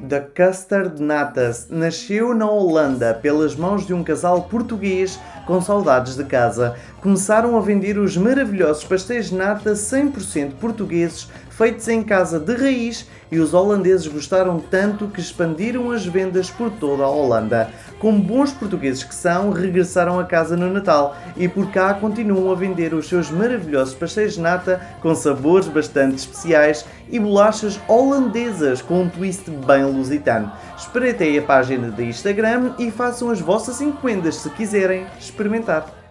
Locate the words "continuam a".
21.94-22.54